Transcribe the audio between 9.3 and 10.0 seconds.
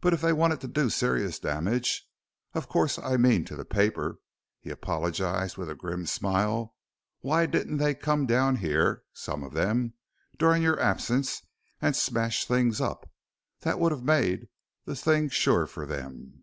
of them